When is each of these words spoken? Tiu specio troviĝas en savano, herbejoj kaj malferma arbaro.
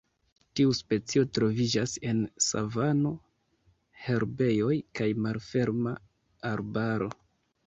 Tiu 0.59 0.69
specio 0.77 1.25
troviĝas 1.37 1.93
en 2.11 2.23
savano, 2.45 3.11
herbejoj 4.07 4.73
kaj 5.01 5.11
malferma 5.27 5.95
arbaro. 6.55 7.13